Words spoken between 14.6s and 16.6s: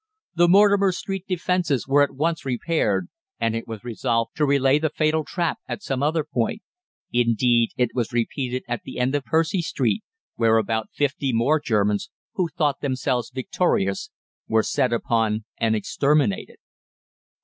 set upon and exterminated.